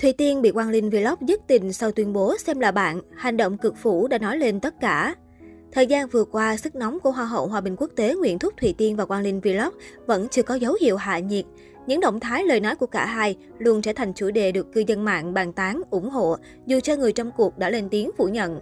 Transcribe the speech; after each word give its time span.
Thùy 0.00 0.12
Tiên 0.12 0.42
bị 0.42 0.50
Quang 0.50 0.70
Linh 0.70 0.90
Vlog 0.90 1.14
dứt 1.20 1.40
tình 1.46 1.72
sau 1.72 1.92
tuyên 1.92 2.12
bố 2.12 2.36
xem 2.38 2.60
là 2.60 2.70
bạn, 2.70 3.00
hành 3.16 3.36
động 3.36 3.58
cực 3.58 3.76
phủ 3.76 4.08
đã 4.08 4.18
nói 4.18 4.38
lên 4.38 4.60
tất 4.60 4.74
cả. 4.80 5.14
Thời 5.72 5.86
gian 5.86 6.08
vừa 6.08 6.24
qua, 6.24 6.56
sức 6.56 6.74
nóng 6.74 7.00
của 7.00 7.10
Hoa 7.10 7.24
hậu 7.24 7.46
Hòa 7.46 7.60
bình 7.60 7.76
quốc 7.78 7.90
tế 7.96 8.14
Nguyễn 8.14 8.38
Thúc 8.38 8.54
Thùy 8.60 8.74
Tiên 8.78 8.96
và 8.96 9.04
Quang 9.04 9.22
Linh 9.22 9.40
Vlog 9.40 9.74
vẫn 10.06 10.28
chưa 10.28 10.42
có 10.42 10.54
dấu 10.54 10.76
hiệu 10.80 10.96
hạ 10.96 11.18
nhiệt. 11.18 11.44
Những 11.86 12.00
động 12.00 12.20
thái 12.20 12.44
lời 12.44 12.60
nói 12.60 12.76
của 12.76 12.86
cả 12.86 13.06
hai 13.06 13.36
luôn 13.58 13.82
trở 13.82 13.92
thành 13.92 14.12
chủ 14.12 14.30
đề 14.30 14.52
được 14.52 14.72
cư 14.72 14.84
dân 14.86 15.04
mạng 15.04 15.34
bàn 15.34 15.52
tán, 15.52 15.82
ủng 15.90 16.10
hộ, 16.10 16.36
dù 16.66 16.80
cho 16.80 16.96
người 16.96 17.12
trong 17.12 17.30
cuộc 17.36 17.58
đã 17.58 17.70
lên 17.70 17.88
tiếng 17.88 18.10
phủ 18.18 18.28
nhận. 18.28 18.60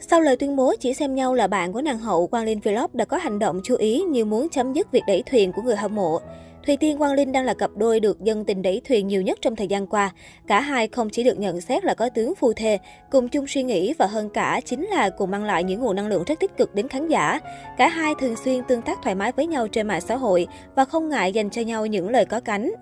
Sau 0.00 0.20
lời 0.20 0.36
tuyên 0.36 0.56
bố 0.56 0.74
chỉ 0.80 0.94
xem 0.94 1.14
nhau 1.14 1.34
là 1.34 1.46
bạn 1.46 1.72
của 1.72 1.82
nàng 1.82 1.98
hậu, 1.98 2.26
Quang 2.26 2.44
Linh 2.44 2.60
Vlog 2.60 2.90
đã 2.92 3.04
có 3.04 3.16
hành 3.16 3.38
động 3.38 3.60
chú 3.64 3.76
ý 3.76 4.02
như 4.02 4.24
muốn 4.24 4.48
chấm 4.48 4.72
dứt 4.72 4.92
việc 4.92 5.02
đẩy 5.06 5.22
thuyền 5.30 5.52
của 5.52 5.62
người 5.62 5.76
hâm 5.76 5.94
mộ. 5.94 6.20
Thùy 6.68 6.76
Tiên 6.76 6.98
Quang 6.98 7.12
Linh 7.12 7.32
đang 7.32 7.44
là 7.44 7.54
cặp 7.54 7.70
đôi 7.76 8.00
được 8.00 8.20
dân 8.20 8.44
tình 8.44 8.62
đẩy 8.62 8.80
thuyền 8.88 9.06
nhiều 9.06 9.22
nhất 9.22 9.38
trong 9.42 9.56
thời 9.56 9.66
gian 9.66 9.86
qua. 9.86 10.10
Cả 10.46 10.60
hai 10.60 10.88
không 10.88 11.10
chỉ 11.10 11.24
được 11.24 11.38
nhận 11.38 11.60
xét 11.60 11.84
là 11.84 11.94
có 11.94 12.08
tướng 12.08 12.34
phu 12.34 12.52
thê, 12.52 12.78
cùng 13.10 13.28
chung 13.28 13.46
suy 13.46 13.62
nghĩ 13.62 13.94
và 13.98 14.06
hơn 14.06 14.28
cả 14.28 14.60
chính 14.64 14.86
là 14.86 15.10
cùng 15.10 15.30
mang 15.30 15.44
lại 15.44 15.64
những 15.64 15.80
nguồn 15.80 15.96
năng 15.96 16.06
lượng 16.06 16.24
rất 16.26 16.40
tích 16.40 16.56
cực 16.56 16.74
đến 16.74 16.88
khán 16.88 17.08
giả. 17.08 17.40
Cả 17.78 17.88
hai 17.88 18.14
thường 18.20 18.36
xuyên 18.44 18.64
tương 18.64 18.82
tác 18.82 18.98
thoải 19.02 19.14
mái 19.14 19.32
với 19.32 19.46
nhau 19.46 19.68
trên 19.68 19.86
mạng 19.86 20.00
xã 20.00 20.16
hội 20.16 20.46
và 20.76 20.84
không 20.84 21.08
ngại 21.08 21.32
dành 21.32 21.50
cho 21.50 21.62
nhau 21.62 21.86
những 21.86 22.08
lời 22.08 22.24
có 22.24 22.40
cánh. 22.40 22.72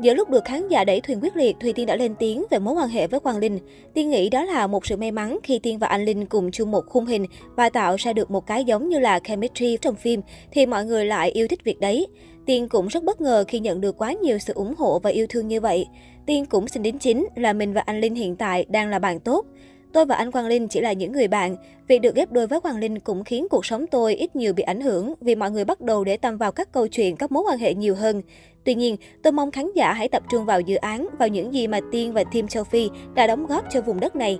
Giữa 0.00 0.14
lúc 0.14 0.30
được 0.30 0.44
khán 0.44 0.68
giả 0.68 0.84
đẩy 0.84 1.00
thuyền 1.00 1.20
quyết 1.22 1.36
liệt, 1.36 1.56
Thùy 1.60 1.72
Tiên 1.72 1.86
đã 1.86 1.96
lên 1.96 2.14
tiếng 2.18 2.44
về 2.50 2.58
mối 2.58 2.74
quan 2.74 2.88
hệ 2.88 3.06
với 3.06 3.20
Quang 3.20 3.38
Linh. 3.38 3.58
Tiên 3.94 4.10
nghĩ 4.10 4.30
đó 4.30 4.44
là 4.44 4.66
một 4.66 4.86
sự 4.86 4.96
may 4.96 5.12
mắn 5.12 5.38
khi 5.42 5.58
Tiên 5.58 5.78
và 5.78 5.86
anh 5.86 6.04
Linh 6.04 6.26
cùng 6.26 6.50
chung 6.50 6.70
một 6.70 6.84
khung 6.88 7.06
hình 7.06 7.26
và 7.56 7.68
tạo 7.68 7.96
ra 7.98 8.12
được 8.12 8.30
một 8.30 8.46
cái 8.46 8.64
giống 8.64 8.88
như 8.88 8.98
là 8.98 9.18
chemistry 9.18 9.76
trong 9.80 9.94
phim, 9.94 10.20
thì 10.50 10.66
mọi 10.66 10.84
người 10.84 11.06
lại 11.06 11.30
yêu 11.30 11.48
thích 11.48 11.64
việc 11.64 11.80
đấy. 11.80 12.06
Tiên 12.46 12.68
cũng 12.68 12.86
rất 12.86 13.04
bất 13.04 13.20
ngờ 13.20 13.44
khi 13.48 13.58
nhận 13.58 13.80
được 13.80 13.98
quá 13.98 14.12
nhiều 14.12 14.38
sự 14.38 14.52
ủng 14.52 14.74
hộ 14.78 14.98
và 14.98 15.10
yêu 15.10 15.26
thương 15.28 15.48
như 15.48 15.60
vậy. 15.60 15.86
Tiên 16.26 16.46
cũng 16.46 16.68
xin 16.68 16.82
đính 16.82 16.98
chính 16.98 17.26
là 17.34 17.52
mình 17.52 17.72
và 17.72 17.80
anh 17.80 18.00
Linh 18.00 18.14
hiện 18.14 18.36
tại 18.36 18.66
đang 18.68 18.90
là 18.90 18.98
bạn 18.98 19.20
tốt. 19.20 19.46
Tôi 19.92 20.06
và 20.06 20.16
anh 20.16 20.32
Quang 20.32 20.46
Linh 20.46 20.68
chỉ 20.68 20.80
là 20.80 20.92
những 20.92 21.12
người 21.12 21.28
bạn. 21.28 21.56
Việc 21.88 21.98
được 21.98 22.14
ghép 22.14 22.32
đôi 22.32 22.46
với 22.46 22.60
Quang 22.60 22.78
Linh 22.78 23.00
cũng 23.00 23.24
khiến 23.24 23.46
cuộc 23.50 23.66
sống 23.66 23.86
tôi 23.86 24.14
ít 24.14 24.36
nhiều 24.36 24.52
bị 24.52 24.62
ảnh 24.62 24.80
hưởng 24.80 25.14
vì 25.20 25.34
mọi 25.34 25.50
người 25.50 25.64
bắt 25.64 25.80
đầu 25.80 26.04
để 26.04 26.16
tâm 26.16 26.36
vào 26.36 26.52
các 26.52 26.72
câu 26.72 26.88
chuyện, 26.88 27.16
các 27.16 27.32
mối 27.32 27.42
quan 27.48 27.58
hệ 27.58 27.74
nhiều 27.74 27.94
hơn. 27.94 28.22
Tuy 28.64 28.74
nhiên, 28.74 28.96
tôi 29.22 29.32
mong 29.32 29.50
khán 29.50 29.70
giả 29.74 29.92
hãy 29.92 30.08
tập 30.08 30.22
trung 30.30 30.44
vào 30.44 30.60
dự 30.60 30.76
án, 30.76 31.08
vào 31.18 31.28
những 31.28 31.54
gì 31.54 31.66
mà 31.66 31.80
Tiên 31.92 32.12
và 32.12 32.24
Team 32.24 32.48
Châu 32.48 32.64
Phi 32.64 32.88
đã 33.14 33.26
đóng 33.26 33.46
góp 33.46 33.64
cho 33.70 33.80
vùng 33.80 34.00
đất 34.00 34.16
này. 34.16 34.38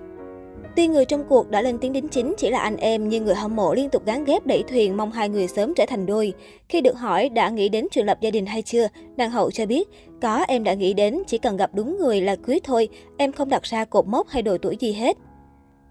Tuy 0.76 0.86
người 0.86 1.04
trong 1.04 1.24
cuộc 1.28 1.50
đã 1.50 1.62
lên 1.62 1.78
tiếng 1.78 1.92
đính 1.92 2.08
chính 2.08 2.34
chỉ 2.38 2.50
là 2.50 2.58
anh 2.58 2.76
em, 2.76 3.08
nhưng 3.08 3.24
người 3.24 3.34
hâm 3.34 3.56
mộ 3.56 3.74
liên 3.74 3.90
tục 3.90 4.06
gán 4.06 4.24
ghép 4.24 4.46
đẩy 4.46 4.62
thuyền 4.68 4.96
mong 4.96 5.12
hai 5.12 5.28
người 5.28 5.48
sớm 5.48 5.72
trở 5.76 5.84
thành 5.88 6.06
đôi. 6.06 6.32
Khi 6.68 6.80
được 6.80 6.96
hỏi 6.96 7.28
đã 7.28 7.48
nghĩ 7.48 7.68
đến 7.68 7.86
chuyện 7.90 8.06
lập 8.06 8.18
gia 8.20 8.30
đình 8.30 8.46
hay 8.46 8.62
chưa, 8.62 8.88
nàng 9.16 9.30
hậu 9.30 9.50
cho 9.50 9.66
biết, 9.66 9.88
có 10.22 10.44
em 10.48 10.64
đã 10.64 10.74
nghĩ 10.74 10.94
đến, 10.94 11.22
chỉ 11.26 11.38
cần 11.38 11.56
gặp 11.56 11.70
đúng 11.74 11.98
người 11.98 12.20
là 12.20 12.36
cưới 12.36 12.60
thôi, 12.64 12.88
em 13.16 13.32
không 13.32 13.48
đặt 13.48 13.62
ra 13.62 13.84
cột 13.84 14.06
mốc 14.06 14.28
hay 14.28 14.42
độ 14.42 14.58
tuổi 14.62 14.76
gì 14.80 14.92
hết. 14.92 15.16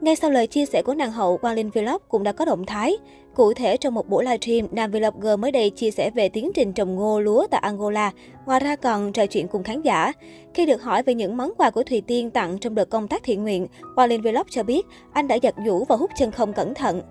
Ngay 0.04 0.16
sau 0.16 0.32
lời 0.32 0.48
chia 0.48 0.66
sẻ 0.66 0.82
của 0.82 0.94
nàng 0.94 1.12
hậu, 1.12 1.38
Quang 1.38 1.56
Linh 1.56 1.70
Vlog 1.70 2.02
cũng 2.08 2.23
đã 2.23 2.32
có 2.32 2.46
động 2.46 2.66
thái. 2.66 2.98
Cụ 3.36 3.54
thể, 3.54 3.78
trong 3.78 3.94
một 3.94 4.10
buổi 4.10 4.23
livestream, 4.23 4.68
nam 4.72 4.92
vlogger 4.92 5.40
mới 5.40 5.52
đây 5.52 5.70
chia 5.70 5.92
sẻ 5.92 6.10
về 6.10 6.30
tiến 6.30 6.52
trình 6.56 6.73
trồng 6.73 6.95
ngô 6.95 7.20
lúa 7.20 7.48
tại 7.48 7.62
Angola, 7.64 8.12
ngoài 8.45 8.60
ra 8.60 8.76
còn 8.76 9.14
trò 9.14 9.26
chuyện 9.26 9.48
cùng 9.48 9.64
khán 9.64 9.82
giả. 9.82 10.14
Khi 10.54 10.66
được 10.66 10.84
hỏi 10.84 11.04
về 11.04 11.14
những 11.14 11.38
món 11.38 11.54
quà 11.58 11.70
của 11.70 11.84
Thùy 11.84 12.02
Tiên 12.02 12.30
tặng 12.32 12.58
trong 12.60 12.76
đợt 12.76 12.90
công 12.90 13.08
tác 13.08 13.23
thiện 13.23 13.44
nguyện, 13.44 13.68
Quang 13.95 14.10
Linh 14.10 14.22
Vlog 14.22 14.48
cho 14.50 14.64
biết 14.64 14.86
anh 15.14 15.28
đã 15.28 15.38
giặt 15.44 15.54
vũ 15.66 15.86
và 15.86 15.95
hút 15.95 16.12
chân 16.20 16.32
không 16.32 16.54
cẩn 16.54 16.73
thận. 16.73 17.02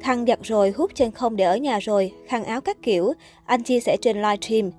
Khăn 0.00 0.26
giặt 0.26 0.38
rồi, 0.42 0.70
hút 0.70 0.90
chân 0.94 1.10
không 1.10 1.36
để 1.36 1.44
ở 1.44 1.56
nhà 1.56 1.78
rồi, 1.78 2.12
khăn 2.28 2.44
áo 2.44 2.60
các 2.60 2.76
kiểu. 2.82 3.12
Anh 3.44 3.62
chia 3.62 3.80
sẻ 3.80 3.96
trên 4.00 4.16
livestream. 4.16 4.70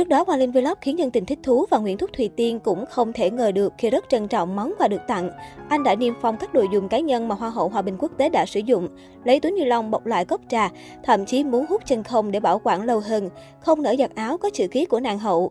Trước 0.00 0.08
đó, 0.08 0.24
Hoa 0.26 0.36
Linh 0.36 0.52
Vlog 0.52 0.74
khiến 0.80 0.98
dân 0.98 1.10
tình 1.10 1.24
thích 1.24 1.38
thú 1.42 1.66
và 1.70 1.78
Nguyễn 1.78 1.98
Thúc 1.98 2.10
Thùy 2.16 2.30
Tiên 2.36 2.60
cũng 2.60 2.84
không 2.86 3.12
thể 3.12 3.30
ngờ 3.30 3.52
được 3.52 3.72
khi 3.78 3.90
rất 3.90 4.04
trân 4.08 4.28
trọng 4.28 4.56
món 4.56 4.72
quà 4.78 4.88
được 4.88 5.00
tặng. 5.08 5.30
Anh 5.68 5.82
đã 5.82 5.94
niêm 5.94 6.14
phong 6.20 6.36
các 6.36 6.54
đồ 6.54 6.64
dùng 6.72 6.88
cá 6.88 6.98
nhân 6.98 7.28
mà 7.28 7.34
Hoa 7.34 7.50
hậu 7.50 7.68
Hòa 7.68 7.82
bình 7.82 7.96
quốc 7.98 8.12
tế 8.18 8.28
đã 8.28 8.46
sử 8.46 8.60
dụng, 8.60 8.88
lấy 9.24 9.40
túi 9.40 9.52
ni 9.52 9.64
lông 9.64 9.90
bọc 9.90 10.06
lại 10.06 10.24
cốc 10.24 10.40
trà, 10.48 10.70
thậm 11.02 11.26
chí 11.26 11.44
muốn 11.44 11.66
hút 11.68 11.82
chân 11.86 12.02
không 12.02 12.30
để 12.30 12.40
bảo 12.40 12.60
quản 12.64 12.82
lâu 12.82 13.00
hơn, 13.00 13.28
không 13.60 13.82
nỡ 13.82 13.94
giặt 13.98 14.10
áo 14.14 14.38
có 14.38 14.50
chữ 14.50 14.66
ký 14.66 14.84
của 14.84 15.00
nàng 15.00 15.18
hậu. 15.18 15.50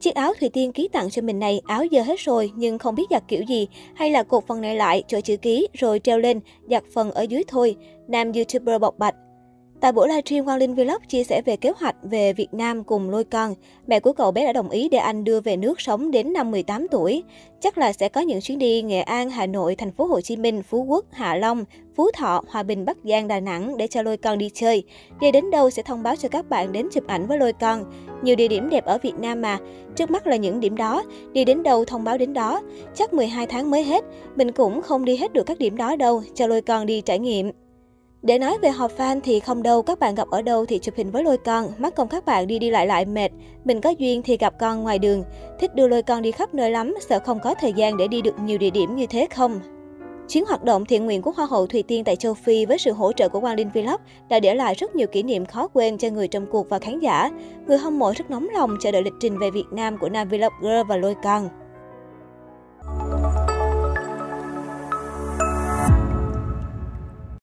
Chiếc 0.00 0.14
áo 0.14 0.32
Thùy 0.40 0.48
Tiên 0.48 0.72
ký 0.72 0.88
tặng 0.88 1.10
cho 1.10 1.22
mình 1.22 1.38
này 1.38 1.60
áo 1.66 1.84
dơ 1.92 2.02
hết 2.02 2.20
rồi 2.20 2.52
nhưng 2.56 2.78
không 2.78 2.94
biết 2.94 3.06
giặt 3.10 3.22
kiểu 3.28 3.42
gì, 3.42 3.68
hay 3.94 4.10
là 4.10 4.22
cột 4.22 4.46
phần 4.46 4.60
này 4.60 4.76
lại, 4.76 5.02
chỗ 5.08 5.20
chữ 5.20 5.36
ký 5.36 5.68
rồi 5.72 5.98
treo 5.98 6.18
lên, 6.18 6.40
giặt 6.70 6.82
phần 6.94 7.10
ở 7.10 7.22
dưới 7.22 7.44
thôi. 7.48 7.76
Nam 8.08 8.32
YouTuber 8.32 8.80
bộc 8.80 8.98
bạch. 8.98 9.14
Tại 9.84 9.92
buổi 9.92 10.08
livestream, 10.08 10.44
Quang 10.44 10.58
Linh 10.58 10.74
Vlog 10.74 11.02
chia 11.08 11.24
sẻ 11.24 11.42
về 11.44 11.56
kế 11.56 11.72
hoạch 11.76 11.96
về 12.02 12.32
Việt 12.32 12.54
Nam 12.54 12.84
cùng 12.84 13.10
lôi 13.10 13.24
con. 13.24 13.54
Mẹ 13.86 14.00
của 14.00 14.12
cậu 14.12 14.32
bé 14.32 14.46
đã 14.46 14.52
đồng 14.52 14.70
ý 14.70 14.88
để 14.88 14.98
anh 14.98 15.24
đưa 15.24 15.40
về 15.40 15.56
nước 15.56 15.80
sống 15.80 16.10
đến 16.10 16.32
năm 16.32 16.50
18 16.50 16.88
tuổi. 16.88 17.22
Chắc 17.60 17.78
là 17.78 17.92
sẽ 17.92 18.08
có 18.08 18.20
những 18.20 18.40
chuyến 18.40 18.58
đi 18.58 18.82
Nghệ 18.82 19.00
An, 19.00 19.30
Hà 19.30 19.46
Nội, 19.46 19.74
thành 19.76 19.92
phố 19.92 20.04
Hồ 20.04 20.20
Chí 20.20 20.36
Minh, 20.36 20.62
Phú 20.62 20.82
Quốc, 20.82 21.04
Hạ 21.10 21.34
Long, 21.34 21.64
Phú 21.96 22.10
Thọ, 22.14 22.42
Hòa 22.48 22.62
Bình, 22.62 22.84
Bắc 22.84 22.96
Giang, 23.04 23.28
Đà 23.28 23.40
Nẵng 23.40 23.76
để 23.76 23.86
cho 23.86 24.02
lôi 24.02 24.16
con 24.16 24.38
đi 24.38 24.50
chơi. 24.54 24.84
Đi 25.20 25.30
đến 25.30 25.50
đâu 25.50 25.70
sẽ 25.70 25.82
thông 25.82 26.02
báo 26.02 26.16
cho 26.16 26.28
các 26.28 26.48
bạn 26.48 26.72
đến 26.72 26.88
chụp 26.92 27.06
ảnh 27.06 27.26
với 27.26 27.38
lôi 27.38 27.52
con. 27.52 27.84
Nhiều 28.22 28.36
địa 28.36 28.48
điểm 28.48 28.70
đẹp 28.70 28.84
ở 28.84 28.98
Việt 28.98 29.14
Nam 29.18 29.40
mà. 29.40 29.58
Trước 29.96 30.10
mắt 30.10 30.26
là 30.26 30.36
những 30.36 30.60
điểm 30.60 30.76
đó, 30.76 31.04
đi 31.32 31.44
đến 31.44 31.62
đâu 31.62 31.84
thông 31.84 32.04
báo 32.04 32.18
đến 32.18 32.32
đó. 32.32 32.60
Chắc 32.94 33.14
12 33.14 33.46
tháng 33.46 33.70
mới 33.70 33.82
hết, 33.84 34.04
mình 34.36 34.52
cũng 34.52 34.82
không 34.82 35.04
đi 35.04 35.16
hết 35.16 35.32
được 35.32 35.46
các 35.46 35.58
điểm 35.58 35.76
đó 35.76 35.96
đâu, 35.96 36.22
cho 36.34 36.46
lôi 36.46 36.60
con 36.60 36.86
đi 36.86 37.00
trải 37.00 37.18
nghiệm. 37.18 37.52
Để 38.24 38.38
nói 38.38 38.58
về 38.62 38.70
họp 38.70 38.96
fan 38.96 39.20
thì 39.24 39.40
không 39.40 39.62
đâu, 39.62 39.82
các 39.82 39.98
bạn 39.98 40.14
gặp 40.14 40.28
ở 40.30 40.42
đâu 40.42 40.66
thì 40.66 40.78
chụp 40.78 40.94
hình 40.96 41.10
với 41.10 41.24
lôi 41.24 41.38
con, 41.38 41.66
mắc 41.78 41.94
công 41.94 42.08
các 42.08 42.24
bạn 42.24 42.46
đi 42.46 42.58
đi 42.58 42.70
lại 42.70 42.86
lại 42.86 43.04
mệt. 43.04 43.30
Mình 43.64 43.80
có 43.80 43.90
duyên 43.90 44.22
thì 44.22 44.36
gặp 44.36 44.54
con 44.58 44.82
ngoài 44.82 44.98
đường, 44.98 45.24
thích 45.60 45.74
đưa 45.74 45.88
lôi 45.88 46.02
con 46.02 46.22
đi 46.22 46.30
khắp 46.30 46.54
nơi 46.54 46.70
lắm, 46.70 46.94
sợ 47.08 47.18
không 47.18 47.40
có 47.40 47.54
thời 47.54 47.72
gian 47.72 47.96
để 47.96 48.08
đi 48.08 48.22
được 48.22 48.38
nhiều 48.38 48.58
địa 48.58 48.70
điểm 48.70 48.96
như 48.96 49.06
thế 49.06 49.28
không. 49.34 49.60
Chuyến 50.28 50.44
hoạt 50.46 50.64
động 50.64 50.84
thiện 50.84 51.04
nguyện 51.04 51.22
của 51.22 51.30
Hoa 51.30 51.46
hậu 51.46 51.66
Thùy 51.66 51.82
Tiên 51.82 52.04
tại 52.04 52.16
châu 52.16 52.34
Phi 52.34 52.66
với 52.66 52.78
sự 52.78 52.92
hỗ 52.92 53.12
trợ 53.12 53.28
của 53.28 53.40
Quang 53.40 53.56
Linh 53.56 53.70
Vlog 53.74 54.00
đã 54.28 54.40
để 54.40 54.54
lại 54.54 54.74
rất 54.74 54.96
nhiều 54.96 55.06
kỷ 55.06 55.22
niệm 55.22 55.46
khó 55.46 55.68
quên 55.68 55.98
cho 55.98 56.08
người 56.08 56.28
trong 56.28 56.46
cuộc 56.46 56.68
và 56.68 56.78
khán 56.78 57.00
giả. 57.00 57.30
Người 57.66 57.78
hâm 57.78 57.98
mộ 57.98 58.12
rất 58.16 58.30
nóng 58.30 58.48
lòng 58.54 58.76
chờ 58.80 58.90
đợi 58.90 59.02
lịch 59.02 59.14
trình 59.20 59.38
về 59.38 59.50
Việt 59.50 59.66
Nam 59.72 59.98
của 59.98 60.08
nam 60.08 60.28
vlogger 60.28 60.86
và 60.88 60.96
lôi 60.96 61.14
con. 61.22 61.48